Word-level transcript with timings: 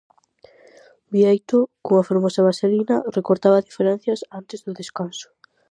Bieito, 1.11 1.57
cunha 1.83 2.07
fermosa 2.09 2.45
vaselina, 2.47 2.95
recortaba 3.17 3.65
diferenzas 3.67 4.19
antes 4.39 4.59
do 4.65 4.71
descanso. 4.81 5.27